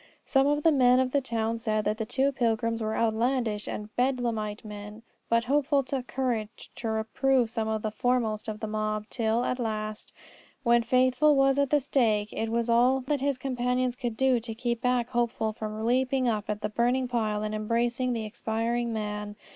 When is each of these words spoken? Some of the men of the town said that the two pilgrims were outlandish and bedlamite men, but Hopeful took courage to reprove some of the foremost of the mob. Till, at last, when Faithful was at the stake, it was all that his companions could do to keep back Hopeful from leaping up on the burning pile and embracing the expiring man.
Some 0.25 0.47
of 0.47 0.63
the 0.63 0.71
men 0.71 0.99
of 0.99 1.11
the 1.11 1.21
town 1.21 1.59
said 1.59 1.85
that 1.85 1.99
the 1.99 2.07
two 2.07 2.31
pilgrims 2.31 2.81
were 2.81 2.97
outlandish 2.97 3.67
and 3.67 3.95
bedlamite 3.95 4.65
men, 4.65 5.03
but 5.29 5.43
Hopeful 5.43 5.83
took 5.83 6.07
courage 6.07 6.71
to 6.77 6.89
reprove 6.89 7.51
some 7.51 7.67
of 7.67 7.83
the 7.83 7.91
foremost 7.91 8.47
of 8.47 8.61
the 8.61 8.67
mob. 8.67 9.05
Till, 9.11 9.45
at 9.45 9.59
last, 9.59 10.11
when 10.63 10.81
Faithful 10.81 11.35
was 11.35 11.59
at 11.59 11.69
the 11.69 11.79
stake, 11.79 12.33
it 12.33 12.49
was 12.49 12.67
all 12.67 13.01
that 13.01 13.21
his 13.21 13.37
companions 13.37 13.95
could 13.95 14.17
do 14.17 14.39
to 14.39 14.55
keep 14.55 14.81
back 14.81 15.09
Hopeful 15.09 15.53
from 15.53 15.85
leaping 15.85 16.27
up 16.27 16.49
on 16.49 16.57
the 16.63 16.69
burning 16.69 17.07
pile 17.07 17.43
and 17.43 17.53
embracing 17.53 18.13
the 18.13 18.25
expiring 18.25 18.91
man. 18.91 19.35